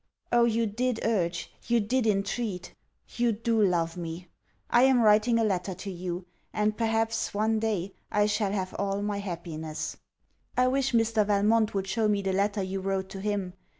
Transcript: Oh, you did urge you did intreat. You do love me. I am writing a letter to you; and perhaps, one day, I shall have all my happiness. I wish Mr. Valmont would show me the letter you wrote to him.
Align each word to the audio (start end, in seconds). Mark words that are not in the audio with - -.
Oh, 0.31 0.45
you 0.45 0.65
did 0.65 0.99
urge 1.03 1.51
you 1.67 1.79
did 1.79 2.07
intreat. 2.07 2.73
You 3.17 3.31
do 3.33 3.61
love 3.61 3.95
me. 3.97 4.29
I 4.67 4.81
am 4.81 5.01
writing 5.03 5.37
a 5.37 5.43
letter 5.43 5.75
to 5.75 5.91
you; 5.91 6.25
and 6.51 6.75
perhaps, 6.75 7.35
one 7.35 7.59
day, 7.59 7.93
I 8.11 8.25
shall 8.25 8.51
have 8.51 8.73
all 8.79 9.03
my 9.03 9.19
happiness. 9.19 9.97
I 10.57 10.69
wish 10.69 10.93
Mr. 10.93 11.23
Valmont 11.23 11.75
would 11.75 11.85
show 11.85 12.07
me 12.07 12.23
the 12.23 12.33
letter 12.33 12.63
you 12.63 12.79
wrote 12.81 13.09
to 13.09 13.19
him. 13.21 13.53